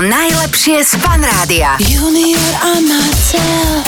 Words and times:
najlepšie 0.00 0.80
z 0.88 0.96
Fan 0.96 1.20
Rádia. 1.20 1.76
Junior 1.76 2.52
a 2.64 2.80
Marcel. 2.80 3.84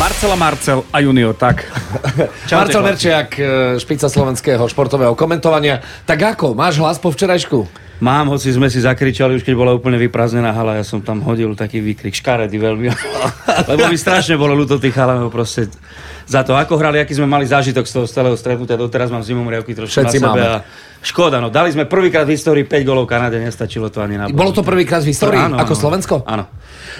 Marcela 0.00 0.36
Marcel 0.38 0.80
a 0.88 0.98
Junior, 1.04 1.34
tak. 1.36 1.68
Čaute, 2.48 2.56
Marcel 2.56 2.82
Merčiak, 2.86 3.28
e, 3.36 3.42
špica 3.76 4.08
slovenského 4.08 4.64
športového 4.64 5.12
komentovania. 5.12 5.84
Tak 6.08 6.38
ako, 6.38 6.56
máš 6.56 6.80
hlas 6.80 6.96
po 6.96 7.12
včerajšku? 7.12 7.68
Mám, 7.98 8.30
hoci 8.30 8.54
sme 8.54 8.70
si 8.70 8.78
zakričali, 8.78 9.36
už 9.36 9.44
keď 9.44 9.54
bola 9.58 9.74
úplne 9.74 9.98
vyprázdnená 9.98 10.54
hala, 10.54 10.78
ja 10.78 10.86
som 10.86 11.02
tam 11.02 11.18
hodil 11.26 11.52
taký 11.58 11.82
výkrik, 11.82 12.14
škaredy 12.14 12.54
veľmi. 12.54 12.86
Lebo 13.74 13.90
mi 13.90 13.98
strašne 13.98 14.38
bolo 14.38 14.54
ľúto 14.54 14.78
tých 14.78 14.94
chalanov 14.94 15.34
proste 15.34 15.66
za 16.28 16.44
to, 16.44 16.52
ako 16.52 16.76
hrali, 16.76 17.00
aký 17.00 17.16
sme 17.16 17.24
mali 17.24 17.48
zážitok 17.48 17.88
z 17.88 17.92
toho 17.96 18.04
celého 18.04 18.36
stretnutia. 18.36 18.76
Doteraz 18.76 19.08
mám 19.08 19.24
zimom 19.24 19.48
riavky 19.48 19.72
trošku 19.72 19.96
Všetci 19.96 20.20
na 20.20 20.28
sebe. 20.28 20.40
máme. 20.44 20.44
A 20.44 20.56
škoda, 21.00 21.40
no 21.40 21.48
dali 21.48 21.72
sme 21.72 21.88
prvýkrát 21.88 22.28
v 22.28 22.36
histórii 22.36 22.68
5 22.68 22.84
golov 22.84 23.08
Kanade, 23.08 23.40
nestačilo 23.40 23.88
to 23.88 24.04
ani 24.04 24.20
na 24.20 24.28
Bolo 24.28 24.52
to 24.52 24.60
prvýkrát 24.60 25.00
v 25.00 25.08
histórii, 25.08 25.40
Áno, 25.40 25.56
ako 25.56 25.72
áno. 25.72 25.80
Slovensko? 25.80 26.14
Áno. 26.28 26.44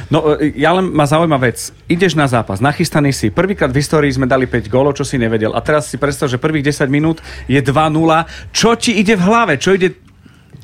No, 0.09 0.41
e, 0.41 0.57
ja 0.57 0.73
len 0.73 0.89
ma 0.89 1.05
zaujíma 1.05 1.37
vec. 1.37 1.77
Ideš 1.93 2.17
na 2.17 2.25
zápas, 2.25 2.65
nachystaný 2.65 3.13
si. 3.13 3.29
Prvýkrát 3.29 3.69
v 3.69 3.85
histórii 3.85 4.09
sme 4.09 4.25
dali 4.25 4.49
5 4.49 4.73
gólov, 4.73 4.97
čo 4.97 5.05
si 5.05 5.21
nevedel. 5.21 5.53
A 5.53 5.61
teraz 5.61 5.93
si 5.93 6.01
predstav, 6.01 6.33
že 6.33 6.41
prvých 6.41 6.73
10 6.73 6.89
minút 6.89 7.21
je 7.45 7.61
2-0. 7.61 8.25
Čo 8.57 8.81
ti 8.81 8.97
ide 8.97 9.13
v 9.13 9.23
hlave? 9.29 9.61
Čo 9.61 9.77
ide 9.77 10.08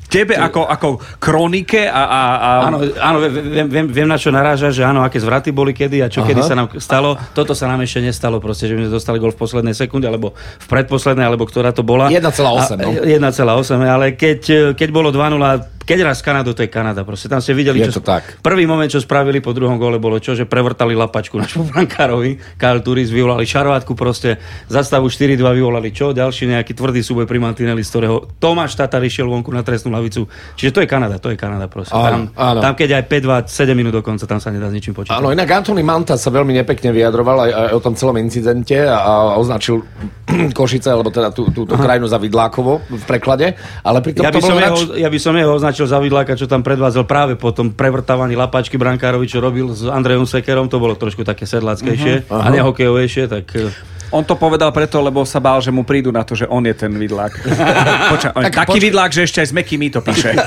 tebe 0.07 0.37
ako, 0.37 0.69
ako 0.69 0.87
kronike 1.17 1.85
a, 1.89 2.03
a, 2.05 2.21
a... 2.35 2.49
Áno, 2.69 2.77
áno 2.97 3.17
viem, 3.25 3.67
viem, 3.67 3.87
viem, 3.89 4.07
na 4.07 4.15
čo 4.15 4.31
naráža, 4.31 4.71
že 4.71 4.85
áno, 4.85 5.03
aké 5.03 5.19
zvraty 5.19 5.51
boli 5.51 5.75
kedy 5.75 6.01
a 6.01 6.07
čo 6.07 6.23
Aha. 6.23 6.29
kedy 6.29 6.41
sa 6.45 6.55
nám 6.55 6.67
stalo. 6.77 7.19
Toto 7.35 7.57
sa 7.57 7.67
nám 7.67 7.83
ešte 7.83 7.99
nestalo, 8.01 8.39
proste, 8.39 8.69
že 8.69 8.77
by 8.77 8.87
sme 8.87 8.93
dostali 8.93 9.17
gol 9.19 9.33
v 9.33 9.39
poslednej 9.39 9.75
sekunde, 9.75 10.07
alebo 10.07 10.33
v 10.37 10.67
predposlednej, 10.69 11.25
alebo 11.25 11.43
ktorá 11.45 11.75
to 11.75 11.83
bola. 11.83 12.07
1,8, 12.07 12.23
A- 12.23 12.79
no. 12.79 12.89
1,8, 13.03 13.81
ale 13.81 14.15
keď, 14.15 14.73
keď 14.77 14.89
bolo 14.93 15.11
2-0, 15.11 15.74
keď 15.85 15.99
raz 16.01 16.19
Kanadu, 16.25 16.57
to 16.57 16.65
je 16.65 16.69
Kanada. 16.69 17.05
Proste 17.05 17.29
tam 17.29 17.39
ste 17.39 17.53
videli, 17.53 17.79
Je 17.79 17.93
čo, 17.93 18.01
to 18.01 18.09
tak. 18.09 18.41
Prvý 18.41 18.65
moment, 18.65 18.89
čo 18.89 18.97
spravili 18.97 19.37
po 19.39 19.53
druhom 19.53 19.77
gole, 19.77 20.01
bolo 20.01 20.17
čo, 20.17 20.33
že 20.33 20.49
prevrtali 20.49 20.97
lapačku 20.97 21.37
našemu 21.37 21.69
brankárovi. 21.69 22.57
Kyle 22.57 22.81
Turis 22.81 23.13
vyvolali 23.13 23.45
šarvátku 23.45 23.93
proste. 23.93 24.41
Za 24.65 24.81
stavu 24.81 25.07
4-2 25.07 25.37
vyvolali 25.37 25.93
čo? 25.93 26.09
Ďalší 26.11 26.49
nejaký 26.49 26.73
tvrdý 26.73 27.05
súboj 27.05 27.29
pri 27.29 27.37
Mantinelli, 27.37 27.85
z 27.85 27.89
ktorého 27.93 28.17
Tomáš 28.41 28.73
Tatar 28.73 29.05
išiel 29.05 29.29
vonku 29.29 29.53
na 29.53 29.61
trestnú 29.61 29.93
lavicu. 29.93 30.25
Čiže 30.57 30.71
to 30.73 30.79
je 30.81 30.87
Kanada, 30.89 31.21
to 31.21 31.29
je 31.29 31.37
Kanada 31.37 31.69
proste. 31.69 31.93
Áno, 31.93 32.33
tam, 32.33 32.37
áno. 32.37 32.59
tam, 32.65 32.73
keď 32.73 32.99
aj 32.99 33.03
5-2, 33.05 33.69
7 33.69 33.77
minút 33.77 33.93
dokonca, 33.93 34.25
tam 34.25 34.41
sa 34.41 34.49
nedá 34.49 34.67
s 34.67 34.73
ničím 34.73 34.97
počítať. 34.97 35.15
Áno, 35.15 35.29
inak 35.29 35.45
Antony 35.45 35.85
Manta 35.85 36.17
sa 36.17 36.33
veľmi 36.33 36.57
nepekne 36.57 36.89
vyjadroval 36.89 37.45
aj, 37.45 37.51
aj 37.53 37.69
o 37.77 37.79
tom 37.79 37.93
celom 37.93 38.17
incidente 38.17 38.75
a, 38.81 39.37
označil 39.37 39.85
Košice, 40.57 40.89
alebo 40.89 41.13
teda 41.13 41.29
tú, 41.29 41.53
túto 41.53 41.77
krajinu 41.77 42.09
za 42.09 42.17
Vidlákovo 42.17 42.81
v 42.87 43.03
preklade, 43.05 43.53
ale 43.85 43.99
pritom 44.01 44.25
Ja 44.25 44.33
to 44.33 44.39
by, 44.39 44.43
som 44.43 44.55
bolo 44.57 44.63
jeho, 44.63 44.79
ja 44.97 45.09
by 45.11 45.19
som 45.21 45.33
jeho 45.35 45.53
označil 45.53 45.74
za 45.83 45.99
vidláka, 45.99 46.39
čo 46.39 46.47
tam 46.47 46.63
predvádzal 46.63 47.03
práve 47.03 47.35
po 47.35 47.51
tom 47.51 47.75
prevrtávaní 47.75 48.39
lapačky 48.39 48.79
brankárovi, 48.79 49.27
čo 49.27 49.43
robil 49.43 49.75
s 49.75 49.83
Andrejom 49.83 50.23
Sekerom, 50.23 50.71
to 50.71 50.79
bolo 50.79 50.95
trošku 50.95 51.27
také 51.27 51.43
sedlackejšie 51.43 52.31
uh-huh. 52.31 52.39
a 52.39 52.47
nehokejovejšie, 52.55 53.27
tak 53.27 53.51
eh, 53.59 53.67
On 54.15 54.23
to 54.23 54.39
povedal 54.39 54.71
preto, 54.71 55.03
lebo 55.03 55.27
sa 55.27 55.43
bál, 55.43 55.59
že 55.59 55.75
mu 55.75 55.83
prídu 55.83 56.07
na 56.15 56.23
to, 56.23 56.39
že 56.39 56.47
on 56.47 56.63
je 56.63 56.71
ten 56.71 56.87
vidlák. 56.87 57.35
Poča, 58.15 58.31
on, 58.31 58.47
Tak 58.47 58.63
taký 58.63 58.79
poč- 58.79 58.85
vidlák, 58.87 59.11
že 59.11 59.27
ešte 59.27 59.43
aj 59.43 59.47
s 59.51 59.53
Mekými 59.53 59.91
to 59.91 59.99
píše. 59.99 60.31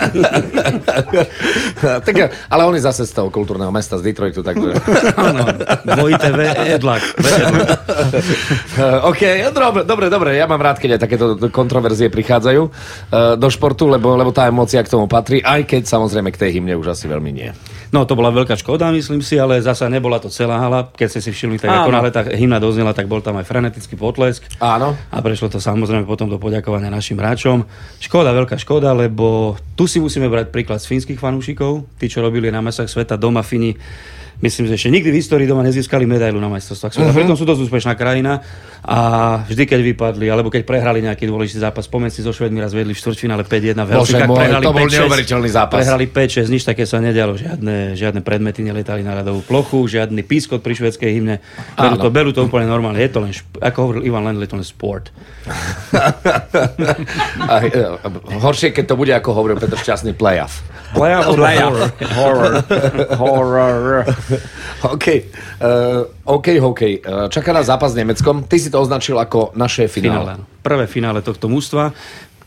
tak, 2.08 2.32
ale 2.48 2.62
on 2.64 2.72
je 2.72 2.80
zase 2.80 3.04
z 3.04 3.12
toho 3.12 3.28
kultúrneho 3.28 3.68
mesta, 3.68 4.00
z 4.00 4.08
Detroitu, 4.08 4.40
takže... 4.40 4.72
áno, 5.20 5.52
dvojité 5.84 6.32
V, 6.32 6.40
edlak. 6.80 7.04
V, 7.20 7.26
edlak. 7.28 7.68
OK, 9.04 9.22
dobre, 9.52 9.84
dobre, 9.84 10.06
dobre, 10.08 10.30
ja 10.40 10.48
mám 10.48 10.64
rád, 10.64 10.80
keď 10.80 10.96
aj 10.96 11.00
takéto 11.04 11.26
kontroverzie 11.52 12.08
prichádzajú 12.08 12.62
uh, 12.64 12.72
do 13.36 13.48
športu, 13.52 13.84
lebo, 13.84 14.16
lebo 14.16 14.32
tá 14.32 14.48
emócia 14.48 14.80
k 14.80 14.88
tomu 14.88 15.04
patrí, 15.04 15.44
aj 15.44 15.68
keď 15.68 15.84
samozrejme 15.84 16.32
k 16.32 16.40
tej 16.40 16.50
hymne 16.56 16.72
už 16.80 16.96
asi 16.96 17.04
veľmi 17.04 17.30
nie. 17.36 17.52
No 17.88 18.04
to 18.04 18.12
bola 18.12 18.28
veľká 18.28 18.52
škoda, 18.60 18.92
myslím 18.92 19.24
si, 19.24 19.40
ale 19.40 19.64
zasa 19.64 19.88
nebola 19.88 20.20
to 20.20 20.28
celá 20.28 20.60
hala. 20.60 20.92
Keď 20.92 21.08
ste 21.08 21.20
si 21.24 21.30
všimli, 21.32 21.56
tak 21.56 21.72
ako 21.72 21.88
náhle 21.88 22.12
tá 22.12 22.20
hymna 22.20 22.60
doznela, 22.60 22.92
tak 22.92 23.08
bol 23.08 23.24
tam 23.24 23.40
aj 23.40 23.48
frenetický 23.58 23.98
potlesk. 23.98 24.46
Áno. 24.62 24.94
A 25.10 25.18
prešlo 25.18 25.50
to 25.50 25.58
samozrejme 25.58 26.06
potom 26.06 26.30
do 26.30 26.38
poďakovania 26.38 26.94
našim 26.94 27.18
hráčom. 27.18 27.66
Škoda, 27.98 28.30
veľká 28.30 28.54
škoda, 28.54 28.94
lebo 28.94 29.58
tu 29.74 29.90
si 29.90 29.98
musíme 29.98 30.30
brať 30.30 30.54
príklad 30.54 30.78
z 30.78 30.94
fínskych 30.94 31.18
fanúšikov. 31.18 31.82
Tí, 31.98 32.06
čo 32.06 32.22
robili 32.22 32.54
na 32.54 32.62
mesách 32.62 32.86
sveta 32.86 33.18
doma 33.18 33.42
Fíni, 33.42 33.74
myslím, 34.38 34.70
že 34.70 34.78
ešte 34.78 34.90
nikdy 34.94 35.10
v 35.10 35.16
histórii 35.18 35.50
doma 35.50 35.66
nezískali 35.66 36.06
medailu 36.06 36.38
na 36.38 36.46
majstrovstvách 36.46 36.94
sveta. 36.94 37.10
Uh-huh. 37.10 37.18
Pritom 37.18 37.34
sú 37.34 37.42
dosť 37.42 37.66
úspešná 37.66 37.98
krajina 37.98 38.46
a 38.86 38.98
vždy, 39.50 39.66
keď 39.66 39.80
vypadli, 39.94 40.30
alebo 40.30 40.48
keď 40.48 40.62
prehrali 40.62 41.02
nejaký 41.02 41.26
dôležitý 41.26 41.58
zápas, 41.58 41.90
spomen 41.90 42.14
si 42.14 42.22
so 42.22 42.30
Švedmi 42.30 42.62
raz 42.62 42.70
vedli 42.70 42.94
v 42.94 43.00
štvrťfinále 43.02 43.42
5-1 43.42 43.82
v 43.82 43.90
Helsinkách, 43.90 44.30
môj, 44.30 44.38
prehrali 44.38 44.64
to 44.64 44.70
bol 44.70 44.86
5-6, 44.86 44.94
neuveriteľný 44.94 45.48
zápas. 45.50 45.76
Prehrali 45.82 46.06
5-6, 46.06 46.54
nič 46.54 46.62
také 46.62 46.86
sa 46.86 47.02
nedialo, 47.02 47.34
žiadne, 47.34 47.98
žiadne 47.98 48.22
predmety 48.22 48.62
neletali 48.62 49.02
na 49.02 49.18
ľadovú 49.18 49.42
plochu, 49.42 49.90
žiadny 49.90 50.22
pískot 50.22 50.62
pri 50.62 50.78
švedskej 50.78 51.10
hymne. 51.10 51.42
Berú 51.74 51.96
to, 51.98 52.08
berú 52.14 52.30
to 52.30 52.46
úplne 52.46 52.70
normálne, 52.70 53.02
je 53.02 53.10
to 53.10 53.18
len, 53.18 53.34
šp- 53.34 53.58
ako 53.58 53.90
hovoril 53.90 54.06
Ivan 54.06 54.22
Lendl, 54.22 54.46
je 54.46 54.50
to 54.54 54.58
len 54.62 54.66
sport. 54.66 55.10
A, 57.48 57.64
e, 57.64 58.36
horšie, 58.38 58.70
keď 58.70 58.84
to 58.92 58.94
bude, 58.94 59.10
ako 59.10 59.34
hovoril 59.34 59.58
Petr 59.58 59.80
Šťastný, 59.80 60.14
playoff. 60.14 60.62
Playoff, 60.94 61.36
Playoff. 61.36 61.76
Horror. 62.16 62.52
Horror. 63.20 64.04
OK, 64.88 65.06
uh, 65.60 66.06
OK, 66.24 66.46
hokej. 66.56 66.92
Uh, 67.04 67.26
čaká 67.28 67.52
nás 67.52 67.68
zápas 67.68 67.92
s 67.92 67.98
Nemeckom. 67.98 68.48
Ty 68.48 68.56
si 68.56 68.72
to 68.72 68.80
označil 68.80 69.20
ako 69.20 69.52
naše 69.52 69.90
finále. 69.90 70.40
finále. 70.40 70.62
Prvé 70.64 70.84
finále 70.88 71.20
tohto 71.20 71.50
mústva. 71.50 71.92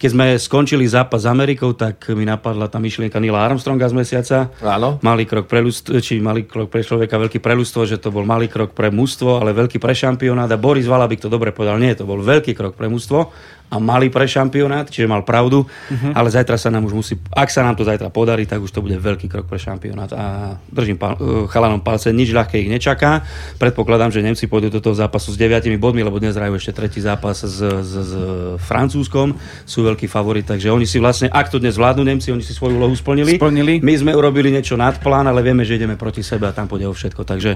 Keď 0.02 0.10
sme 0.10 0.34
skončili 0.42 0.90
zápas 0.90 1.22
s 1.22 1.30
Amerikou, 1.30 1.78
tak 1.78 2.10
mi 2.18 2.26
napadla 2.26 2.66
tá 2.66 2.82
myšlienka 2.82 3.22
Nila 3.22 3.46
Armstronga 3.46 3.86
z 3.86 3.94
mesiaca. 3.94 4.50
Áno. 4.66 4.98
Malý 5.06 5.30
krok 5.30 5.46
pre 5.46 5.62
ľudstvo, 5.62 6.02
či 6.02 6.18
malý 6.18 6.50
krok 6.50 6.74
pre 6.74 6.82
človeka, 6.82 7.22
veľký 7.22 7.38
pre 7.38 7.54
ľudstvo, 7.54 7.86
že 7.86 8.02
to 8.02 8.10
bol 8.10 8.26
malý 8.26 8.50
krok 8.50 8.74
pre 8.74 8.90
mužstvo, 8.90 9.38
ale 9.38 9.54
veľký 9.54 9.78
pre 9.78 9.94
šampionát. 9.94 10.50
A 10.50 10.58
Boris 10.58 10.90
Valabik 10.90 11.22
to 11.22 11.30
dobre 11.30 11.54
povedal. 11.54 11.78
Nie, 11.78 11.94
to 11.94 12.10
bol 12.10 12.18
veľký 12.18 12.58
krok 12.58 12.74
pre 12.74 12.90
mužstvo 12.90 13.30
a 13.72 13.80
malý 13.80 14.12
pre 14.12 14.28
šampionát, 14.28 14.92
čiže 14.92 15.08
mal 15.08 15.24
pravdu. 15.24 15.64
Uh-huh. 15.64 16.12
Ale 16.12 16.28
zajtra 16.28 16.60
sa 16.60 16.68
nám 16.68 16.92
už 16.92 16.94
musí, 16.94 17.14
ak 17.32 17.48
sa 17.48 17.64
nám 17.64 17.80
to 17.80 17.88
zajtra 17.88 18.12
podarí, 18.12 18.44
tak 18.44 18.60
už 18.60 18.68
to 18.68 18.84
bude 18.84 19.00
veľký 19.00 19.32
krok 19.32 19.48
pre 19.48 19.56
šampionát. 19.56 20.12
A 20.12 20.26
držím 20.68 21.00
pal, 21.00 21.16
eh, 21.16 21.48
chalanom 21.48 21.80
palce, 21.80 22.12
nič 22.12 22.36
ľahké 22.36 22.60
ich 22.60 22.68
nečaká. 22.68 23.24
Predpokladám, 23.56 24.12
že 24.12 24.20
Nemci 24.20 24.52
pôjdu 24.52 24.68
do 24.68 24.84
toho 24.84 24.92
zápasu 24.92 25.32
s 25.32 25.40
9 25.40 25.80
bodmi, 25.80 26.04
lebo 26.04 26.20
dnes 26.20 26.36
hrajú 26.36 26.60
ešte 26.60 26.76
tretí 26.76 27.00
zápas 27.00 27.40
s, 27.48 27.64
s, 27.64 27.92
s 27.96 28.12
Francúzskom. 28.60 29.40
Sú 29.64 29.88
veľký 29.88 30.12
favorit, 30.12 30.44
takže 30.44 30.68
oni 30.68 30.84
si 30.84 31.00
vlastne, 31.00 31.32
ak 31.32 31.48
to 31.48 31.56
dnes 31.56 31.80
vládnu 31.80 32.04
Nemci, 32.04 32.36
oni 32.36 32.44
si 32.44 32.52
svoju 32.52 32.76
úlohu 32.76 32.92
splnili. 32.92 33.40
Splnili. 33.40 33.80
My 33.80 33.96
sme 33.96 34.12
urobili 34.12 34.52
niečo 34.52 34.76
nad 34.76 35.00
plán, 35.00 35.32
ale 35.32 35.40
vieme, 35.40 35.64
že 35.64 35.80
ideme 35.80 35.96
proti 35.96 36.20
sebe 36.20 36.44
a 36.44 36.52
tam 36.52 36.68
pôjde 36.68 36.92
o 36.92 36.94
všetko. 36.94 37.24
Takže 37.24 37.56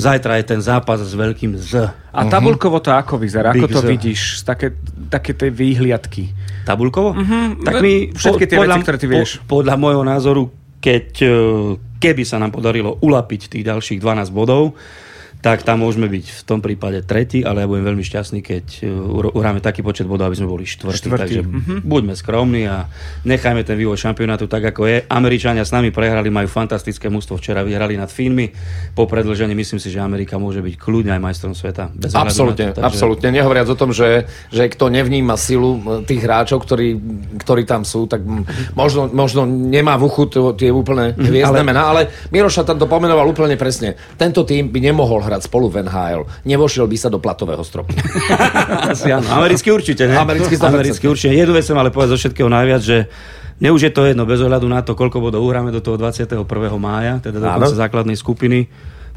zajtra 0.00 0.40
je 0.40 0.44
ten 0.56 0.60
zápas 0.64 0.96
s 1.04 1.12
veľkým 1.12 1.60
Z. 1.60 1.92
A 2.12 2.28
tabulkovo 2.28 2.80
to 2.80 2.92
ako 2.92 3.16
vyzerá? 3.16 3.52
Ako 3.52 3.68
Big 3.68 3.76
to 3.76 3.80
Z. 3.80 3.88
vidíš? 3.88 4.20
Také, 4.44 4.76
také 5.08 5.32
tej 5.42 5.50
výhliadky. 5.50 6.24
Tabulkovo? 6.62 7.18
Mhm, 7.18 7.66
Tak 7.66 7.74
no, 7.74 7.82
my, 7.82 7.92
všetky 8.14 8.44
tie 8.46 8.56
veci, 8.62 8.80
ktoré 8.86 8.98
ty 8.98 9.06
vieš. 9.10 9.42
Po, 9.42 9.60
podľa 9.60 9.74
môjho 9.74 10.02
názoru, 10.06 10.42
keď, 10.78 11.06
e, 11.22 11.36
keby 11.98 12.22
sa 12.22 12.38
nám 12.38 12.54
podarilo 12.54 13.02
ulapiť 13.02 13.50
tých 13.50 13.66
ďalších 13.66 13.98
12 13.98 14.30
bodov, 14.30 14.78
tak 15.42 15.66
tam 15.66 15.82
môžeme 15.82 16.06
byť 16.06 16.24
v 16.38 16.42
tom 16.46 16.62
prípade 16.62 17.02
tretí, 17.02 17.42
ale 17.42 17.66
ja 17.66 17.66
budem 17.66 17.82
veľmi 17.82 18.06
šťastný, 18.06 18.46
keď 18.46 18.64
e, 18.78 18.94
uhráme 19.34 19.58
taký 19.58 19.82
počet 19.82 20.06
bodov, 20.06 20.30
aby 20.30 20.38
sme 20.38 20.46
boli 20.46 20.62
štvrtí. 20.62 21.02
Štvrtý, 21.02 21.18
Takže 21.18 21.40
mhm. 21.42 21.74
buďme 21.82 22.14
skromní 22.14 22.70
a 22.70 22.86
nechajme 23.26 23.66
ten 23.66 23.74
vývoj 23.74 23.98
šampionátu 23.98 24.46
tak, 24.46 24.70
ako 24.70 24.86
je. 24.86 25.02
Američania 25.10 25.66
s 25.66 25.74
nami 25.74 25.90
prehrali, 25.90 26.30
majú 26.30 26.46
fantastické 26.46 27.10
mužstvo. 27.10 27.42
Včera 27.42 27.66
vyhrali 27.66 27.98
nad 27.98 28.06
Fínmi. 28.06 28.54
Po 28.94 29.10
predlžení 29.10 29.50
myslím 29.58 29.82
si, 29.82 29.90
že 29.90 29.98
Amerika 29.98 30.38
môže 30.38 30.62
byť 30.62 30.78
kľudne 30.78 31.10
aj 31.18 31.20
majstrom 31.20 31.58
sveta. 31.58 31.90
Bez 31.90 32.14
na 32.14 32.22
to, 32.22 32.54
takže- 32.54 32.78
absolútne. 32.78 33.34
Nehovoriac 33.34 33.66
o 33.66 33.74
tom, 33.74 33.90
že, 33.90 34.30
že 34.46 34.70
kto 34.70 34.94
nevníma 34.94 35.34
silu 35.34 36.06
tých 36.06 36.22
hráčov, 36.22 36.62
ktorí, 36.62 36.94
ktorí 37.42 37.66
tam 37.66 37.82
sú, 37.82 38.06
tak 38.06 38.22
možno, 38.78 39.10
možno 39.10 39.42
nemá 39.42 39.98
v 39.98 40.06
uchu 40.06 40.54
tie 40.54 40.70
úplne 40.70 41.18
hviezdne 41.18 41.66
ale... 41.66 41.66
mená, 41.66 41.82
ale 41.90 42.00
Miroša 42.30 42.62
tam 42.62 42.78
to 42.78 42.86
pomenoval 42.86 43.26
úplne 43.26 43.58
presne. 43.58 43.98
Tento 44.14 44.46
tým 44.46 44.70
by 44.70 44.78
nemohol 44.78 45.18
hrať 45.24 45.31
spolu 45.40 45.72
v 45.72 45.88
NHL. 45.88 46.28
Nevošiel 46.44 46.84
by 46.84 46.96
sa 47.00 47.08
do 47.08 47.16
platového 47.16 47.64
stropu. 47.64 47.96
Asi 48.92 49.08
áno. 49.08 49.24
Americky 49.32 49.72
určite, 49.72 50.04
ne? 50.04 50.20
Americky 50.20 50.60
100%. 50.60 50.68
Americky 50.68 51.04
určite. 51.08 51.32
Jednu 51.32 51.56
vec 51.56 51.64
som 51.64 51.80
ale 51.80 51.88
povedať 51.88 52.12
zo 52.12 52.18
všetkého 52.20 52.52
najviac, 52.52 52.82
že 52.84 53.08
mne 53.62 53.70
už 53.72 53.88
je 53.88 53.92
to 53.94 54.02
jedno, 54.04 54.28
bez 54.28 54.42
ohľadu 54.42 54.66
na 54.68 54.82
to, 54.84 54.92
koľko 54.98 55.22
bodov 55.22 55.46
uhráme 55.46 55.72
do 55.72 55.78
toho 55.78 55.94
21. 55.94 56.44
mája, 56.76 57.22
teda 57.22 57.38
do 57.40 57.48
konca 57.48 57.76
základnej 57.78 58.18
skupiny. 58.18 58.68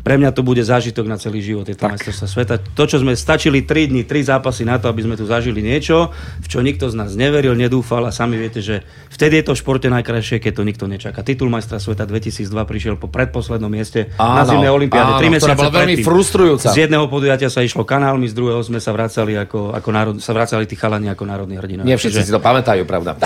Pre 0.05 0.15
mňa 0.15 0.29
to 0.29 0.39
bude 0.39 0.61
zážitok 0.61 1.01
na 1.03 1.17
celý 1.17 1.41
život, 1.41 1.65
je 1.65 1.73
to 1.73 1.81
majstrovstvá 1.83 2.27
sveta. 2.29 2.53
To, 2.61 2.83
čo 2.85 3.01
sme 3.01 3.11
stačili 3.11 3.59
3 3.59 3.89
dní, 3.89 4.05
3 4.05 4.29
zápasy 4.29 4.61
na 4.61 4.77
to, 4.77 4.85
aby 4.85 5.01
sme 5.01 5.17
tu 5.17 5.25
zažili 5.25 5.59
niečo, 5.59 6.13
v 6.37 6.47
čo 6.47 6.61
nikto 6.61 6.85
z 6.85 6.95
nás 6.95 7.11
neveril, 7.11 7.51
nedúfal 7.51 8.05
a 8.05 8.13
sami 8.13 8.37
viete, 8.37 8.61
že 8.61 8.85
vtedy 9.09 9.41
je 9.41 9.49
to 9.49 9.51
v 9.51 9.59
športe 9.59 9.89
najkrajšie, 9.89 10.37
keď 10.37 10.53
to 10.53 10.63
nikto 10.63 10.85
nečaká. 10.85 11.19
Titul 11.19 11.49
majstra 11.49 11.81
sveta 11.81 12.05
2002 12.05 12.45
prišiel 12.45 12.95
po 12.95 13.09
predposlednom 13.09 13.65
mieste 13.65 14.13
na 14.13 14.45
Áno, 14.45 14.53
zimnej 14.53 14.69
olympiáde. 14.69 15.09
áno, 15.09 15.17
Tri 15.17 15.25
ktorá 15.25 15.35
mesiace 15.41 15.57
bola 15.57 15.73
veľmi 15.73 15.95
predtým. 15.95 16.05
frustrujúca. 16.05 16.67
Z 16.69 16.77
jedného 16.79 17.05
podujatia 17.07 17.49
sa 17.49 17.59
išlo 17.59 17.81
kanálmi, 17.81 18.29
z 18.29 18.37
druhého 18.37 18.61
sme 18.61 18.77
sa 18.77 18.93
vracali 18.93 19.33
ako, 19.35 19.73
ako 19.73 19.89
národ, 19.89 20.15
sa 20.19 20.31
vracali 20.31 20.69
tí 20.69 20.77
chalani 20.77 21.09
ako 21.09 21.25
národní 21.25 21.57
hrdinovia. 21.57 21.87
Nie 21.87 21.97
všetci 21.97 22.21
si 22.21 22.29
to 22.29 22.37
pamätajú, 22.37 22.85
pravda. 22.85 23.17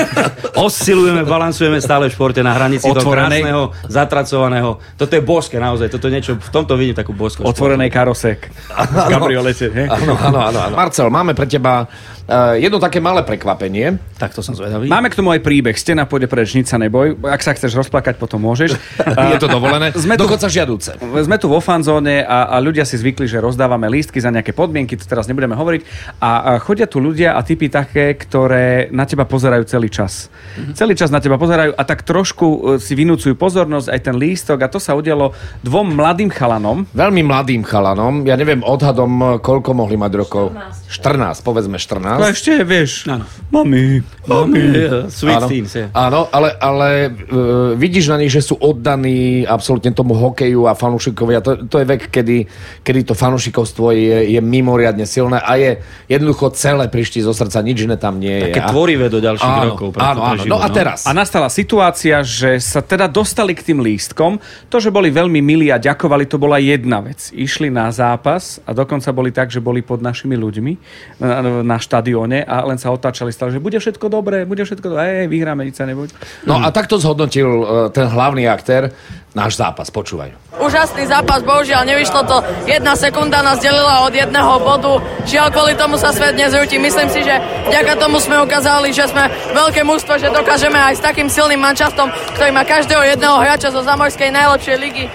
Oscilujeme, 0.56 1.20
balansujeme 1.22 1.82
stále 1.82 2.08
v 2.08 2.14
športe 2.14 2.40
na 2.40 2.54
hranici 2.54 2.86
toho 2.86 2.96
Otvorenej- 2.96 3.42
krásneho, 3.42 3.62
zatracovaného. 3.84 4.70
Toto 4.94 5.12
je 5.12 5.20
božské 5.20 5.58
naozaj, 5.58 5.90
toto 5.90 6.06
niečo, 6.14 6.38
v 6.38 6.50
tomto 6.54 6.78
vidím 6.78 6.94
takú 6.94 7.10
božskosť. 7.10 7.42
Otvorenej 7.42 7.90
karosek. 7.90 8.54
V 8.70 8.96
kabriolete. 9.10 9.74
Áno, 9.90 10.14
áno, 10.14 10.38
áno, 10.38 10.58
áno. 10.70 10.74
Marcel, 10.78 11.10
máme 11.10 11.34
pre 11.34 11.50
teba 11.50 11.84
uh, 11.84 12.13
jedno 12.56 12.80
také 12.80 13.04
malé 13.04 13.20
prekvapenie. 13.20 14.00
Tak 14.16 14.32
to 14.32 14.40
som 14.40 14.56
zvedavý. 14.56 14.88
Máme 14.88 15.12
k 15.12 15.18
tomu 15.20 15.34
aj 15.36 15.44
príbeh. 15.44 15.76
Ste 15.76 15.92
na 15.92 16.08
pôde 16.08 16.24
preč, 16.24 16.56
nič 16.56 16.72
sa 16.72 16.80
neboj. 16.80 17.20
Ak 17.28 17.44
sa 17.44 17.52
chceš 17.52 17.76
rozplakať, 17.76 18.16
potom 18.16 18.40
môžeš. 18.40 18.76
Je 19.32 19.36
to 19.36 19.48
dovolené. 19.50 19.92
Sme 19.92 20.16
tu- 20.16 20.24
Dokonca 20.24 20.48
žiadúce. 20.48 20.96
Sme 20.98 21.36
tu 21.36 21.52
vo 21.52 21.60
fanzóne 21.60 22.24
a, 22.24 22.48
a 22.48 22.56
ľudia 22.64 22.88
si 22.88 22.96
zvykli, 22.96 23.28
že 23.28 23.44
rozdávame 23.44 23.92
lístky 23.92 24.24
za 24.24 24.32
nejaké 24.32 24.56
podmienky, 24.56 24.96
to 24.96 25.04
teraz 25.04 25.28
nebudeme 25.28 25.52
hovoriť. 25.52 25.82
A, 26.24 26.56
a 26.56 26.62
chodia 26.62 26.88
tu 26.88 27.02
ľudia 27.04 27.36
a 27.36 27.44
typy 27.44 27.68
také, 27.68 28.16
ktoré 28.16 28.88
na 28.88 29.04
teba 29.04 29.28
pozerajú 29.28 29.68
celý 29.68 29.92
čas. 29.92 30.32
Mm-hmm. 30.32 30.74
Celý 30.80 30.94
čas 30.96 31.12
na 31.12 31.20
teba 31.20 31.36
pozerajú 31.36 31.76
a 31.76 31.82
tak 31.84 32.08
trošku 32.08 32.46
e, 32.46 32.58
si 32.80 32.96
vynúcujú 32.96 33.36
pozornosť, 33.36 33.92
aj 33.92 34.00
ten 34.00 34.16
lístok 34.16 34.64
a 34.64 34.68
to 34.72 34.80
sa 34.80 34.96
udialo 34.96 35.36
dvom 35.60 35.92
mladým 35.92 36.32
chalanom. 36.32 36.88
Veľmi 36.96 37.20
mladým 37.20 37.62
chalanom. 37.66 38.24
Ja 38.24 38.40
neviem 38.40 38.64
odhadom, 38.64 39.40
koľko 39.44 39.76
mohli 39.76 40.00
mať 40.00 40.12
rokov. 40.16 40.56
14, 40.88 41.42
povedzme 41.42 41.76
14. 41.76 42.13
No 42.18 42.26
ešte, 42.26 42.52
vieš, 42.62 43.08
Áno. 43.08 43.24
mami, 43.50 44.02
mami. 44.24 44.62
Sweet 45.10 45.38
Áno, 45.40 45.48
teens, 45.48 45.72
je. 45.74 45.86
áno, 45.90 46.26
ale, 46.30 46.54
ale 46.58 46.88
uh, 47.10 47.72
vidíš 47.74 48.10
na 48.10 48.18
nich, 48.18 48.30
že 48.30 48.42
sú 48.42 48.58
oddaní 48.58 49.44
absolútne 49.44 49.90
tomu 49.90 50.14
hokeju 50.14 50.66
a 50.66 50.74
fanúšikovia. 50.74 51.42
To, 51.42 51.66
to 51.66 51.76
je 51.82 51.86
vek, 51.86 52.02
kedy, 52.08 52.36
kedy 52.82 53.00
to 53.08 53.14
fanúšikovstvo 53.16 53.90
je, 53.94 54.32
je 54.36 54.40
mimoriadne 54.40 55.04
silné 55.04 55.40
a 55.40 55.56
je 55.56 55.80
jednoducho 56.06 56.50
celé 56.54 56.86
prišti 56.88 57.24
zo 57.24 57.34
srdca, 57.34 57.60
nič 57.64 57.84
iné 57.84 57.96
tam 57.96 58.18
nie 58.20 58.32
je. 58.32 58.54
Také 58.54 58.70
tvorivé 58.70 59.06
do 59.10 59.20
ďalších 59.20 59.54
áno, 59.54 59.64
rokov. 59.74 59.88
Áno, 59.96 60.20
áno. 60.20 60.30
prežívať, 60.34 60.50
No 60.50 60.58
a 60.60 60.68
teraz. 60.70 61.04
A 61.04 61.12
nastala 61.12 61.48
situácia, 61.48 62.20
že 62.24 62.60
sa 62.60 62.84
teda 62.84 63.08
dostali 63.08 63.54
k 63.54 63.64
tým 63.72 63.80
lístkom. 63.80 64.38
To, 64.68 64.76
že 64.80 64.92
boli 64.92 65.10
veľmi 65.10 65.40
milí 65.40 65.72
a 65.72 65.80
ďakovali, 65.80 66.28
to 66.28 66.36
bola 66.36 66.60
jedna 66.60 67.00
vec. 67.00 67.32
Išli 67.32 67.72
na 67.72 67.88
zápas 67.94 68.60
a 68.68 68.76
dokonca 68.76 69.08
boli 69.14 69.32
tak, 69.32 69.48
že 69.50 69.60
boli 69.62 69.80
pod 69.80 70.00
našimi 70.00 70.36
ľuďmi 70.36 70.72
na, 71.20 71.62
na 71.62 71.76
štadióne 71.78 72.03
a 72.44 72.56
len 72.68 72.76
sa 72.76 72.92
otáčali 72.92 73.32
stále, 73.32 73.56
že 73.56 73.62
bude 73.62 73.80
všetko 73.80 74.12
dobré, 74.12 74.44
bude 74.44 74.60
všetko 74.66 74.92
dobré, 74.92 75.24
ej, 75.24 75.32
vyhráme, 75.32 75.64
nič 75.64 75.80
sa 75.80 75.88
nebuď. 75.88 76.12
No 76.44 76.60
a 76.60 76.68
takto 76.68 77.00
zhodnotil 77.00 77.48
uh, 77.48 77.88
ten 77.88 78.04
hlavný 78.10 78.44
aktér 78.44 78.92
náš 79.34 79.58
zápas. 79.58 79.90
Počúvaj. 79.90 80.30
Úžasný 80.62 81.10
zápas, 81.10 81.42
bohužiaľ 81.42 81.82
nevyšlo 81.90 82.22
to. 82.22 82.38
Jedna 82.70 82.94
sekunda 82.94 83.42
nás 83.42 83.58
delila 83.58 84.06
od 84.06 84.14
jedného 84.14 84.62
bodu. 84.62 85.02
Žiaľ, 85.26 85.46
kvôli 85.50 85.74
tomu 85.74 85.98
sa 85.98 86.14
svet 86.14 86.38
nezrúti. 86.38 86.78
Myslím 86.78 87.10
si, 87.10 87.26
že 87.26 87.34
vďaka 87.66 87.98
tomu 87.98 88.22
sme 88.22 88.38
ukázali, 88.46 88.94
že 88.94 89.10
sme 89.10 89.26
veľké 89.50 89.82
mústvo, 89.82 90.14
že 90.16 90.30
dokážeme 90.30 90.78
aj 90.78 90.94
s 90.94 91.02
takým 91.02 91.26
silným 91.26 91.58
mančastom, 91.58 92.14
ktorý 92.38 92.54
má 92.54 92.62
každého 92.62 93.02
jedného 93.02 93.36
hráča 93.42 93.74
zo 93.74 93.82
zamorskej 93.82 94.30
najlepšej 94.30 94.76
ligy, 94.78 95.04
e, 95.04 95.10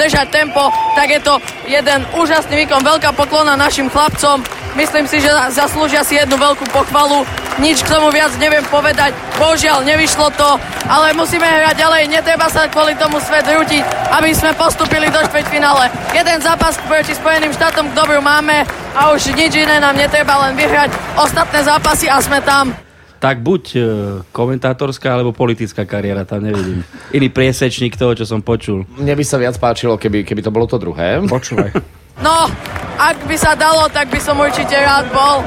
držať 0.00 0.32
tempo, 0.32 0.72
tak 0.96 1.12
je 1.12 1.20
to 1.20 1.36
jeden 1.68 2.00
úžasný 2.16 2.64
výkon. 2.64 2.80
Veľká 2.80 3.12
poklona 3.12 3.52
našim 3.60 3.92
chlapcom. 3.92 4.57
Myslím 4.78 5.10
si, 5.10 5.18
že 5.18 5.26
zaslúžia 5.50 6.06
si 6.06 6.14
jednu 6.14 6.38
veľkú 6.38 6.70
pochvalu. 6.70 7.26
Nič 7.58 7.82
k 7.82 7.90
tomu 7.90 8.14
viac 8.14 8.30
neviem 8.38 8.62
povedať. 8.70 9.10
Bohužiaľ, 9.34 9.82
nevyšlo 9.82 10.30
to, 10.38 10.54
ale 10.86 11.10
musíme 11.18 11.42
hrať 11.42 11.74
ďalej. 11.74 12.02
Netreba 12.06 12.46
sa 12.46 12.70
kvôli 12.70 12.94
tomu 12.94 13.18
svet 13.18 13.42
rútiť, 13.42 13.82
aby 14.14 14.30
sme 14.30 14.54
postupili 14.54 15.10
do 15.10 15.18
štvrťfinále. 15.18 16.14
Jeden 16.14 16.38
zápas 16.38 16.78
proti 16.86 17.10
Spojeným 17.10 17.50
štátom 17.50 17.90
k 17.90 17.96
dobru 17.98 18.22
máme 18.22 18.62
a 18.94 19.10
už 19.10 19.34
nič 19.34 19.58
iné 19.58 19.82
nám 19.82 19.98
netreba, 19.98 20.46
len 20.46 20.54
vyhrať 20.54 20.94
ostatné 21.18 21.58
zápasy 21.66 22.06
a 22.06 22.22
sme 22.22 22.38
tam. 22.46 22.70
Tak 23.18 23.42
buď 23.42 23.62
e, 23.74 23.78
komentátorská 24.30 25.10
alebo 25.10 25.34
politická 25.34 25.82
kariéra, 25.82 26.22
tam 26.22 26.46
nevidím. 26.46 26.86
Iný 27.10 27.34
priesečník 27.34 27.98
toho, 27.98 28.14
čo 28.14 28.22
som 28.22 28.38
počul. 28.46 28.86
Mne 28.94 29.18
by 29.18 29.24
sa 29.26 29.42
viac 29.42 29.58
páčilo, 29.58 29.98
keby, 29.98 30.22
keby 30.22 30.38
to 30.38 30.54
bolo 30.54 30.70
to 30.70 30.78
druhé. 30.78 31.18
Počúvaj. 31.26 31.74
No, 32.18 32.50
ak 32.96 33.16
by 33.24 33.36
sa 33.36 33.54
dalo, 33.54 33.86
tak 33.88 34.08
by 34.08 34.18
som 34.18 34.34
určite 34.36 34.74
rád 34.74 35.06
bol. 35.08 35.42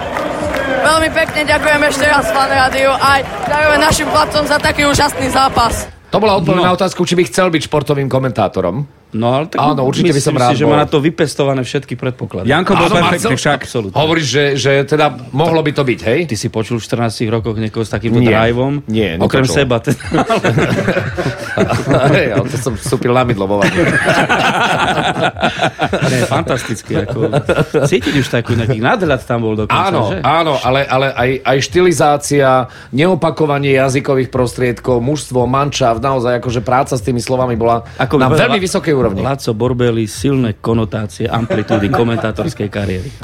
Veľmi 0.81 1.09
pekne 1.12 1.44
ďakujem 1.44 1.81
ešte 1.85 2.06
raz 2.06 2.25
fan 2.27 2.47
rádiu 2.47 2.89
aj 2.89 3.19
ďakujem 3.45 3.79
našim 3.81 4.07
chlapcom 4.07 4.44
za 4.45 4.57
taký 4.57 4.85
úžasný 4.85 5.27
zápas. 5.27 5.91
To 6.07 6.19
bola 6.19 6.35
odpoveď 6.35 6.59
No. 6.59 6.68
na 6.68 6.75
otázku, 6.75 7.03
či 7.03 7.15
by 7.15 7.23
chcel 7.23 7.47
byť 7.47 7.71
športovým 7.71 8.07
komentátorom. 8.07 8.83
No, 9.12 9.27
ale 9.29 9.47
tak 9.47 9.59
Áno, 9.62 9.83
určite 9.83 10.12
by 10.12 10.21
som 10.21 10.31
rád 10.33 10.56
si, 10.56 10.59
že 10.59 10.65
má 10.65 10.75
na 10.77 10.83
to 10.85 11.00
vypestované 11.00 11.59
všetky 11.62 11.95
predpoklady. 11.95 12.47
Janko 12.47 12.71
bol 12.73 12.88
perfektný 12.89 13.35
však. 13.35 13.59
Hovoríš, 13.91 14.23
že, 14.25 14.44
že 14.56 14.71
teda 14.85 15.12
mohlo 15.31 15.59
by 15.59 15.71
to 15.73 15.83
byť, 15.83 16.00
hej? 16.01 16.19
Ty 16.25 16.35
si 16.38 16.47
počul 16.47 16.79
v 16.79 16.88
14 17.12 17.27
rokoch 17.29 17.56
niekoho 17.56 17.79
s 17.81 17.91
takýmto 17.91 18.19
Nie. 18.19 18.27
driveom? 18.29 18.88
Nie, 18.88 19.15
Okrem 19.18 19.44
nepočul. 19.44 19.56
seba. 19.57 19.75
Teda. 19.77 20.00
Hej, 22.09 22.27
ale 22.33 22.45
to 22.50 22.57
som 22.57 22.74
vstúpil 22.74 23.13
na 23.13 23.21
mydlo 23.21 23.45
vo. 23.45 23.62
Ne, 26.01 26.19
fantasticky. 26.33 27.06
Ako, 27.06 27.30
cítiť 27.86 28.15
už 28.18 28.27
taký 28.27 28.57
nejaký 28.57 28.80
nadhľad 28.81 29.21
tam 29.24 29.45
bol 29.45 29.53
dokonca, 29.53 29.88
Áno, 29.92 30.09
že? 30.09 30.18
áno, 30.24 30.53
ale, 30.62 30.86
ale 30.86 31.13
aj, 31.13 31.30
aj 31.45 31.57
štilizácia, 31.62 32.50
neopakovanie 32.92 33.77
jazykových 33.77 34.30
prostriedkov, 34.30 35.00
mužstvo, 35.00 35.45
mančav, 35.45 36.01
naozaj 36.01 36.42
akože 36.42 36.62
práca 36.62 36.98
s 36.98 37.03
tými 37.03 37.21
slovami 37.21 37.53
bola 37.53 37.86
Ako 37.98 38.18
na 38.18 38.30
veľmi 38.30 38.57
vysokej 38.57 38.94
úrovni. 38.94 39.21
Laco 39.21 39.54
Borbeli, 39.54 40.06
silné 40.06 40.57
konotácie, 40.57 41.30
amplitúdy 41.30 41.89
komentátorskej 41.89 42.68
kariéry. 42.69 43.09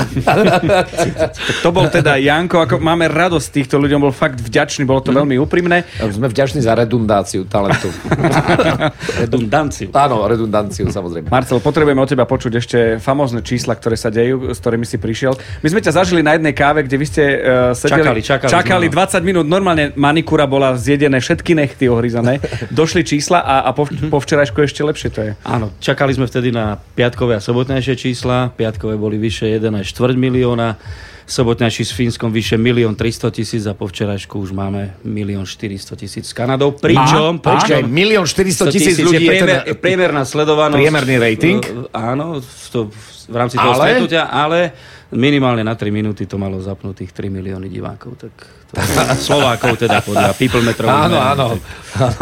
To 1.63 1.69
bol 1.73 1.89
teda 1.89 2.15
Janko, 2.19 2.63
ako 2.63 2.79
máme 2.79 3.07
radosť 3.09 3.47
týchto 3.49 3.75
ľuďom, 3.79 4.03
bol 4.03 4.13
fakt 4.13 4.39
vďačný, 4.39 4.85
bolo 4.85 5.01
to 5.01 5.11
veľmi 5.11 5.35
úprimné. 5.37 5.83
Sme 5.99 6.29
vďační 6.29 6.61
za 6.61 6.75
redundáciu 6.75 7.45
talentu. 7.45 7.89
Redundanciu. 9.23 9.87
Áno, 9.93 10.25
redundanciu 10.27 10.87
samozrejme. 10.89 11.27
Marcel, 11.31 11.59
potrebujeme 11.59 12.01
od 12.01 12.09
teba 12.09 12.25
počuť 12.27 12.53
ešte 12.57 12.77
famózne 13.01 13.41
čísla, 13.41 13.75
ktoré 13.75 13.95
sa 13.95 14.11
dejú, 14.11 14.51
s 14.51 14.57
ktorými 14.59 14.85
si 14.85 14.97
prišiel. 14.99 15.35
My 15.63 15.67
sme 15.71 15.81
ťa 15.83 15.95
zažili 15.97 16.21
na 16.21 16.35
jednej 16.35 16.53
káve, 16.53 16.83
kde 16.83 16.97
vy 16.97 17.05
ste 17.05 17.23
uh, 17.23 17.71
sedeli, 17.73 18.21
Čakali, 18.21 18.21
čakali 18.23 18.51
čakali 18.51 18.87
sme, 18.89 18.95
no. 18.95 19.07
20 19.21 19.29
minút, 19.29 19.45
normálne 19.45 19.85
manikúra 19.95 20.45
bola 20.45 20.75
zjedené, 20.75 21.19
všetky 21.19 21.57
nechty 21.57 21.85
ohryzané. 21.87 22.39
Došli 22.69 23.03
čísla 23.03 23.41
a, 23.41 23.67
a 23.67 23.71
po, 23.73 23.87
po 23.87 24.19
včerajšku 24.21 24.59
ešte 24.63 24.81
lepšie 24.83 25.09
to 25.13 25.21
je. 25.23 25.31
Áno, 25.43 25.73
čakali 25.81 26.13
sme 26.13 26.29
vtedy 26.29 26.51
na 26.53 26.77
piatkové 26.77 27.37
a 27.37 27.41
sobotnejšie 27.41 27.95
čísla. 27.97 28.53
Piatkové 28.53 28.95
boli 28.99 29.17
vyše 29.17 29.47
1,4 29.47 29.83
milióna, 30.15 30.77
sobotnejší 31.27 31.83
s 31.85 31.91
Fínskom 31.91 32.31
vyše 32.31 32.55
1 32.55 32.95
300 32.95 33.31
tisíc 33.35 33.63
a 33.67 33.75
po 33.75 33.87
včerajšku 33.87 34.39
už 34.39 34.55
máme 34.55 34.95
1 35.03 35.43
400 35.45 35.95
tisíc 35.99 36.25
s 36.27 36.33
Kanadou. 36.33 36.71
Pričom, 36.71 37.43
Počkaj, 37.43 37.83
pričom- 37.83 37.91
milión 37.91 38.25
400 38.25 38.71
tisíc 38.71 38.97
ľudí 39.03 39.27
je 39.27 39.31
priemer, 39.31 39.59
teda... 39.67 39.75
priemerná 39.75 40.23
sledovanosť. 40.23 40.79
Priemerný 40.79 41.15
rating? 41.19 41.59
Áno, 41.91 42.39
v, 42.39 42.65
to, 42.71 42.79
v 43.27 43.35
rámci 43.35 43.59
toho 43.59 43.75
Ale? 43.75 43.83
stretnutia, 43.83 44.23
ale 44.31 44.71
minimálne 45.13 45.63
na 45.63 45.75
3 45.75 45.87
minúty 45.93 46.27
to 46.27 46.35
malo 46.35 46.59
zapnutých 46.59 47.15
3 47.15 47.31
milióny 47.31 47.71
divákov. 47.71 48.19
Tak 48.19 48.33
to, 48.67 48.83
Slovákov 49.15 49.79
teda 49.79 50.03
podľa 50.03 50.35
People 50.35 50.59
Metro. 50.59 50.91
Áno, 50.91 51.15
áno. 51.15 51.45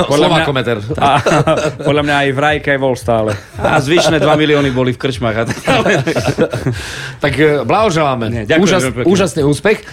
Slovakometer. 0.06 0.78
A, 1.02 1.18
podľa 1.82 2.04
mňa 2.06 2.16
aj 2.22 2.30
v 2.30 2.40
Rajke 2.40 2.72
bol 2.78 2.94
stále. 2.94 3.34
A 3.58 3.82
zvyšné 3.82 4.22
2 4.22 4.30
milióny 4.30 4.70
boli 4.70 4.94
v 4.94 5.00
krčmách. 5.02 5.36
Tak 7.16 7.34
e, 7.40 7.66
blahoželáme. 7.66 8.26
Nie, 8.30 8.44
ďakujem 8.46 8.62
Úžas, 8.62 8.84
úžasný 9.08 9.42
úspech. 9.48 9.82
E, 9.82 9.86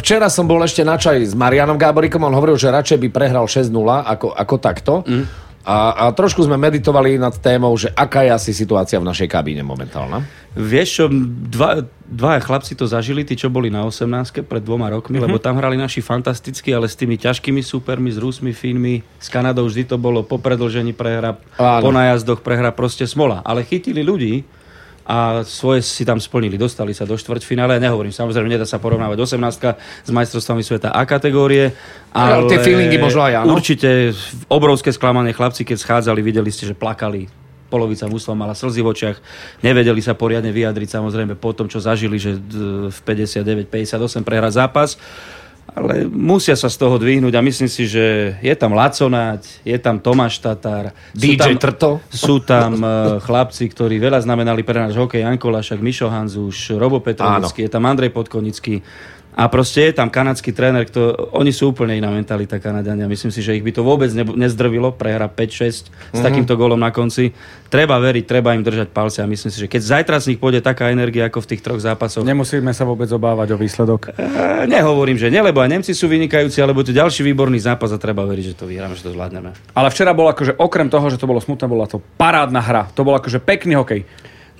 včera 0.00 0.32
som 0.32 0.48
bol 0.48 0.62
ešte 0.64 0.80
na 0.80 0.96
čaj 0.96 1.20
s 1.20 1.34
Marianom 1.36 1.76
Gáborikom, 1.76 2.22
on 2.24 2.32
hovoril, 2.32 2.56
že 2.56 2.72
radšej 2.72 2.98
by 3.02 3.08
prehral 3.12 3.44
6-0 3.44 3.68
ako, 4.08 4.32
ako 4.32 4.54
takto. 4.56 4.94
Mm. 5.04 5.24
A, 5.62 5.94
a 5.94 6.04
trošku 6.10 6.42
sme 6.42 6.58
meditovali 6.58 7.14
nad 7.22 7.38
témou, 7.38 7.70
že 7.78 7.86
aká 7.94 8.26
je 8.26 8.34
asi 8.34 8.50
situácia 8.50 8.98
v 8.98 9.06
našej 9.06 9.30
kabíne 9.30 9.62
momentálna. 9.62 10.26
Vieš 10.58 10.88
čo, 10.90 11.04
dva, 11.48 11.86
dva 12.02 12.42
chlapci 12.42 12.74
to 12.74 12.84
zažili, 12.84 13.22
tí, 13.22 13.38
čo 13.38 13.46
boli 13.46 13.70
na 13.70 13.86
18 13.86 14.42
pred 14.42 14.60
dvoma 14.60 14.90
rokmi, 14.90 15.16
mm-hmm. 15.16 15.30
lebo 15.30 15.38
tam 15.38 15.56
hrali 15.56 15.78
naši 15.78 16.02
fantasticky, 16.02 16.74
ale 16.74 16.90
s 16.90 16.98
tými 16.98 17.14
ťažkými 17.14 17.62
supermi, 17.62 18.10
s 18.10 18.18
Rusmi, 18.18 18.50
Fínmi, 18.50 19.06
s 19.22 19.30
Kanadou 19.30 19.70
vždy 19.70 19.86
to 19.86 19.96
bolo 20.02 20.26
po 20.26 20.42
predlžení 20.42 20.92
prehra, 20.92 21.38
Áno. 21.56 21.82
po 21.86 21.90
najazdoch 21.94 22.42
prehra, 22.42 22.74
proste 22.74 23.06
smola. 23.06 23.40
Ale 23.46 23.62
chytili 23.62 24.02
ľudí 24.02 24.42
a 25.02 25.42
svoje 25.42 25.82
si 25.82 26.06
tam 26.06 26.22
splnili. 26.22 26.54
Dostali 26.54 26.94
sa 26.94 27.02
do 27.02 27.18
štvrťfinále. 27.18 27.82
Nehovorím, 27.82 28.14
samozrejme, 28.14 28.46
nedá 28.46 28.66
sa 28.66 28.78
porovnávať 28.78 29.18
18 29.18 30.06
s 30.06 30.10
majstrovstvami 30.10 30.62
sveta 30.62 30.94
A 30.94 31.02
kategórie. 31.04 31.74
Ale 32.14 32.46
Ale 32.46 32.50
tie 32.50 32.58
feelingy 32.62 32.98
možno 33.02 33.26
aj 33.26 33.42
áno. 33.42 33.54
Určite 33.54 34.14
obrovské 34.46 34.94
sklamanie 34.94 35.34
chlapci, 35.34 35.66
keď 35.66 35.78
schádzali, 35.82 36.20
videli 36.22 36.50
ste, 36.54 36.70
že 36.70 36.78
plakali 36.78 37.26
polovica 37.72 38.04
mústva 38.04 38.36
mala 38.36 38.52
slzy 38.52 38.84
v 38.84 38.88
očiach, 38.92 39.16
nevedeli 39.64 40.04
sa 40.04 40.12
poriadne 40.12 40.52
vyjadriť 40.52 40.92
samozrejme 40.92 41.40
po 41.40 41.56
tom, 41.56 41.72
čo 41.72 41.80
zažili, 41.80 42.20
že 42.20 42.36
d- 42.36 42.92
v 42.92 42.98
59-58 43.72 44.28
prehrať 44.28 44.52
zápas 44.60 45.00
ale 45.72 46.04
musia 46.04 46.52
sa 46.52 46.68
z 46.68 46.76
toho 46.76 47.00
dvihnúť 47.00 47.32
a 47.32 47.40
myslím 47.40 47.68
si, 47.68 47.88
že 47.88 48.36
je 48.44 48.54
tam 48.56 48.76
Laconáť, 48.76 49.64
je 49.64 49.76
tam 49.80 49.96
Tomáš 49.96 50.44
Tatár, 50.44 50.92
sú 51.16 51.20
DJ 51.20 51.56
tam, 51.56 51.56
Trto. 51.56 51.90
sú 52.12 52.34
tam 52.44 52.76
eh, 52.76 52.90
chlapci, 53.24 53.64
ktorí 53.72 53.96
veľa 53.96 54.20
znamenali 54.20 54.60
pre 54.60 54.76
náš 54.84 55.00
hokej, 55.00 55.24
Janko 55.24 55.48
Lašak, 55.48 55.80
Mišo 55.80 56.12
Hanzuš, 56.12 56.76
Robo 56.76 57.00
Petrovický, 57.00 57.64
je 57.64 57.70
tam 57.72 57.88
Andrej 57.88 58.12
Podkonický 58.12 58.84
a 59.32 59.48
proste 59.48 59.88
je 59.88 59.96
tam 59.96 60.12
kanadský 60.12 60.52
tréner, 60.52 60.84
kto, 60.84 61.32
oni 61.32 61.50
sú 61.50 61.72
úplne 61.72 61.96
iná 61.96 62.12
mentalita 62.12 62.60
Kanadania. 62.60 63.08
Myslím 63.08 63.32
si, 63.32 63.40
že 63.40 63.56
ich 63.56 63.64
by 63.64 63.72
to 63.72 63.80
vôbec 63.80 64.12
ne, 64.12 64.28
nezdrvilo, 64.28 64.92
prehra 64.92 65.24
5-6 65.24 65.88
s 65.88 65.88
Mhm. 66.12 66.20
takýmto 66.20 66.52
golom 66.54 66.76
na 66.76 66.92
konci. 66.92 67.32
Treba 67.66 67.96
veriť, 67.96 68.28
treba 68.28 68.52
im 68.52 68.60
držať 68.60 68.92
palce 68.92 69.24
a 69.24 69.26
myslím 69.26 69.48
si, 69.48 69.56
že 69.56 69.72
keď 69.72 69.80
zajtra 69.80 70.20
z 70.20 70.28
nich 70.28 70.38
pôjde 70.38 70.60
taká 70.60 70.92
energia 70.92 71.32
ako 71.32 71.40
v 71.40 71.56
tých 71.56 71.64
troch 71.64 71.80
zápasoch, 71.80 72.20
Nemusíme 72.22 72.76
sa 72.76 72.84
vôbec 72.84 73.08
obávať 73.08 73.56
o 73.56 73.58
výsledok. 73.58 74.12
E, 74.12 74.68
Nehovorím, 74.68 75.16
že 75.16 75.32
nie, 75.32 75.40
lebo 75.40 75.64
aj 75.64 75.80
Nemci 75.80 75.96
sú 75.96 76.12
vynikajúci, 76.12 76.60
alebo 76.60 76.84
to 76.84 76.92
ďalší 76.92 77.24
výborný 77.24 77.56
zápas 77.56 77.88
a 77.88 77.96
treba 77.96 78.28
veriť, 78.28 78.52
že 78.52 78.58
to 78.60 78.68
vyhráme, 78.68 78.92
že 78.92 79.08
to 79.08 79.16
zvládneme. 79.16 79.56
Ale 79.72 79.88
včera 79.88 80.12
bolo 80.12 80.28
akože, 80.28 80.60
okrem 80.60 80.92
toho, 80.92 81.08
že 81.08 81.16
to 81.16 81.24
bolo 81.24 81.40
smutné, 81.40 81.64
bola 81.64 81.88
to 81.88 82.04
parádna 82.20 82.60
hra. 82.60 82.82
To 82.92 83.00
bol 83.00 83.16
akože 83.16 83.40
pekný 83.40 83.80
hokej. 83.80 84.04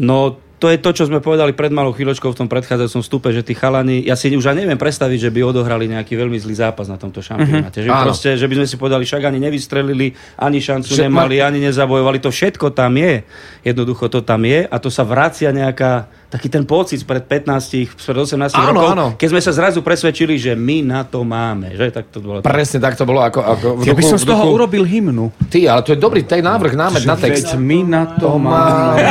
No 0.00 0.40
to 0.62 0.70
je 0.70 0.78
to, 0.78 0.94
čo 0.94 1.10
sme 1.10 1.18
povedali 1.18 1.58
pred 1.58 1.74
malou 1.74 1.90
chvíľočkou 1.90 2.30
v 2.30 2.38
tom 2.38 2.46
predchádzajúcom 2.46 3.02
stupe, 3.02 3.34
že 3.34 3.42
tí 3.42 3.58
chalani, 3.58 4.06
ja 4.06 4.14
si 4.14 4.30
už 4.30 4.46
aj 4.46 4.62
neviem 4.62 4.78
predstaviť, 4.78 5.26
že 5.26 5.30
by 5.34 5.42
odohrali 5.42 5.90
nejaký 5.90 6.14
veľmi 6.14 6.38
zlý 6.38 6.54
zápas 6.54 6.86
na 6.86 6.94
tomto 6.94 7.18
šampionáte. 7.18 7.82
Mm-hmm. 7.82 7.98
Že, 7.98 8.06
proste, 8.06 8.30
že 8.38 8.46
by 8.46 8.62
sme 8.62 8.66
si 8.70 8.78
povedali, 8.78 9.02
však 9.02 9.26
ani 9.26 9.42
nevystrelili, 9.42 10.14
ani 10.38 10.62
šancu 10.62 10.94
Že 10.94 11.10
nemali, 11.10 11.42
ani 11.42 11.58
nezabojovali. 11.66 12.22
To 12.22 12.30
všetko 12.30 12.70
tam 12.78 12.94
je. 12.94 13.26
Jednoducho 13.66 14.06
to 14.06 14.22
tam 14.22 14.46
je 14.46 14.62
a 14.62 14.76
to 14.78 14.86
sa 14.86 15.02
vracia 15.02 15.50
nejaká 15.50 16.21
taký 16.32 16.48
ten 16.48 16.64
pocit 16.64 16.96
spred 16.96 17.28
15, 17.28 17.92
spred 17.92 18.16
18 18.16 18.56
Áno, 18.56 18.72
rokov, 18.72 18.88
áno. 18.88 19.06
keď 19.20 19.28
sme 19.36 19.40
sa 19.44 19.52
zrazu 19.52 19.84
presvedčili, 19.84 20.40
že 20.40 20.56
my 20.56 20.80
na 20.80 21.04
to 21.04 21.28
máme. 21.28 21.76
Že? 21.76 21.92
Tak 21.92 22.04
to 22.08 22.18
bolo 22.24 22.40
Presne 22.40 22.80
tak 22.80 22.96
to 22.96 23.04
bolo 23.04 23.20
ako, 23.20 23.40
ako 23.44 23.66
v 23.76 23.80
Ja 23.84 23.92
by 23.92 24.00
som 24.00 24.16
z 24.16 24.24
toho 24.24 24.40
duchu- 24.40 24.56
urobil 24.56 24.84
hymnu. 24.88 25.28
Ty, 25.52 25.68
ale 25.68 25.84
to 25.84 25.92
je 25.92 26.00
dobrý 26.00 26.24
tej 26.24 26.40
návrh, 26.40 26.72
námed 26.72 27.04
na 27.04 27.20
text. 27.20 27.52
Veď 27.52 27.60
my 27.60 27.78
na 27.84 28.02
to 28.16 28.40
máme. 28.40 29.04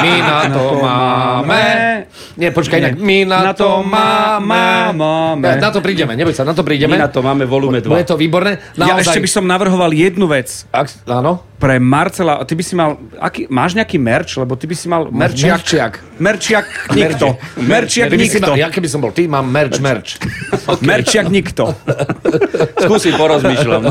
My 0.00 0.14
na 0.24 0.40
to 0.48 0.64
máme. 0.80 1.62
Nie, 2.40 2.48
počkaj, 2.50 2.78
inak. 2.80 2.94
My 2.96 3.18
na 3.28 3.52
to 3.52 3.84
máme. 3.84 4.96
máme. 4.96 5.48
Na 5.60 5.68
to 5.68 5.84
prídeme, 5.84 6.16
neboj 6.16 6.32
sa, 6.32 6.48
na 6.48 6.56
to 6.56 6.64
prídeme. 6.64 6.96
My 6.96 7.04
na 7.04 7.10
to 7.12 7.20
máme 7.20 7.44
volume 7.44 7.84
2. 7.84 7.92
Bude 7.92 8.08
to 8.08 8.16
výborné. 8.16 8.56
Ja 8.74 8.96
Naozaj, 8.96 9.04
ešte 9.04 9.20
by 9.20 9.30
som 9.30 9.44
navrhoval 9.44 9.92
jednu 9.92 10.24
vec. 10.24 10.64
Ak, 10.72 10.88
áno? 11.04 11.44
Pre 11.54 11.80
Marcela, 11.80 12.42
ty 12.44 12.52
by 12.52 12.64
si 12.66 12.74
mal, 12.76 12.98
aký, 13.16 13.48
máš 13.48 13.72
nejaký 13.72 13.96
merč? 13.96 14.36
Lebo 14.36 14.58
ty 14.58 14.66
by 14.66 14.76
si 14.76 14.86
mal 14.90 15.08
merčiak. 15.08 15.62
Merčiak. 15.62 15.92
Merčiak 16.18 16.53
nikto. 16.92 17.34
Merčiak 17.58 18.12
by 18.12 18.16
si 18.20 18.38
nikto. 18.38 18.52
ja 18.54 18.68
keby 18.70 18.88
som 18.90 19.00
bol 19.00 19.10
ty, 19.10 19.26
mám 19.26 19.48
merch, 19.48 19.80
merch. 19.80 20.20
Merčiak 20.88 21.32
nikto. 21.32 21.72
Skúsim, 22.84 23.16
porozmýšľam. 23.16 23.82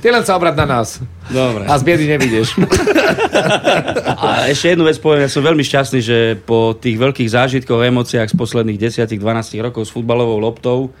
Ty 0.00 0.06
len 0.16 0.22
sa 0.24 0.38
obrať 0.40 0.54
na 0.64 0.66
nás. 0.66 1.02
Dobre. 1.28 1.68
A 1.68 1.76
z 1.76 1.82
biedy 1.84 2.04
nevidíš. 2.08 2.56
A 4.16 4.48
ešte 4.48 4.72
jednu 4.72 4.88
vec 4.88 4.96
poviem, 5.02 5.26
ja 5.26 5.30
som 5.30 5.44
veľmi 5.44 5.60
šťastný, 5.60 6.00
že 6.00 6.18
po 6.40 6.72
tých 6.72 6.96
veľkých 6.96 7.28
zážitkoch, 7.28 7.84
emóciách 7.84 8.32
z 8.32 8.36
posledných 8.38 8.78
10-12 8.80 9.20
rokov 9.60 9.84
s 9.84 9.90
futbalovou 9.92 10.40
loptou, 10.40 10.94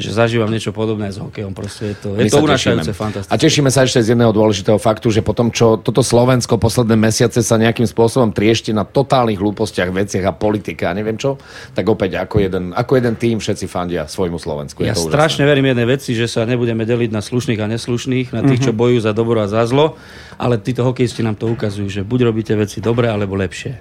že 0.00 0.10
zažívam 0.10 0.48
niečo 0.48 0.72
podobné 0.72 1.12
s 1.12 1.20
hokejom. 1.20 1.52
Proste 1.52 1.92
je 1.92 1.96
to, 1.96 2.08
je 2.16 2.24
My 2.24 2.30
to 2.32 2.40
tešíme. 2.42 2.82
fantastické. 2.90 3.30
A 3.30 3.36
tešíme 3.36 3.68
sa 3.68 3.84
ešte 3.84 4.00
z 4.00 4.12
jedného 4.12 4.32
dôležitého 4.32 4.80
faktu, 4.80 5.12
že 5.12 5.20
potom, 5.20 5.52
čo 5.52 5.76
toto 5.76 6.00
Slovensko 6.00 6.56
posledné 6.56 6.96
mesiace 6.96 7.38
sa 7.40 7.54
nejakým 7.54 7.84
spôsobom 7.84 8.32
triešti 8.32 8.72
na 8.72 8.82
totálnych 8.82 9.36
hlúpostiach, 9.36 9.92
veciach 9.92 10.24
a 10.24 10.32
politike 10.32 10.88
a 10.88 10.96
neviem 10.96 11.14
čo, 11.14 11.36
tak 11.76 11.84
opäť 11.84 12.24
ako 12.24 12.40
jeden, 12.40 12.64
ako 12.72 12.92
jeden 12.96 13.14
tým 13.14 13.36
všetci 13.38 13.68
fandia 13.68 14.08
svojmu 14.08 14.40
Slovensku. 14.40 14.80
Je 14.80 14.88
Ja 14.88 14.96
to 14.96 15.04
úžasné. 15.04 15.12
strašne 15.12 15.44
verím 15.44 15.68
jednej 15.68 15.86
veci, 15.86 16.16
že 16.16 16.24
sa 16.24 16.48
nebudeme 16.48 16.82
deliť 16.82 17.10
na 17.12 17.20
slušných 17.20 17.60
a 17.60 17.66
neslušných, 17.68 18.32
na 18.32 18.40
tých, 18.42 18.64
čo 18.64 18.72
bojujú 18.72 19.04
za 19.04 19.12
dobro 19.12 19.38
a 19.38 19.46
za 19.46 19.62
zlo, 19.68 20.00
ale 20.40 20.56
títo 20.56 20.80
hokejisti 20.82 21.20
nám 21.20 21.36
to 21.36 21.46
ukazujú, 21.46 21.86
že 21.86 22.00
buď 22.00 22.32
robíte 22.32 22.56
veci 22.56 22.80
dobre, 22.80 23.12
alebo 23.12 23.36
lepšie. 23.36 23.76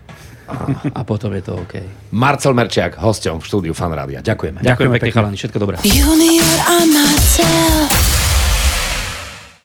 A 0.92 1.02
potom 1.04 1.30
je 1.32 1.42
to 1.42 1.54
OK. 1.56 1.74
Marcel 2.12 2.54
Merčiak, 2.54 2.98
hosťom 2.98 3.38
v 3.38 3.44
štúdiu 3.44 3.74
Fan 3.74 3.92
Rádia. 3.92 4.20
Ďakujeme. 4.20 4.60
Ďakujem 4.60 4.66
Ďakujeme 4.66 4.94
pekne, 4.94 5.06
pekne. 5.06 5.16
chalani, 5.16 5.38
všetko 5.38 5.58
dobré. 5.58 5.76
Junior 5.84 6.58
a 6.66 6.78
Marcel. 6.86 8.09